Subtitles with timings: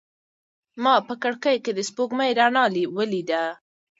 [0.83, 2.63] ما په کړکۍ کې د سپوږمۍ رڼا
[2.97, 3.43] ولیده.